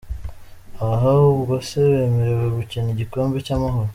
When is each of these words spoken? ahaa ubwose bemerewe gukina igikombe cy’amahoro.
ahaa 0.87 1.29
ubwose 1.33 1.75
bemerewe 1.91 2.45
gukina 2.57 2.87
igikombe 2.95 3.37
cy’amahoro. 3.45 3.89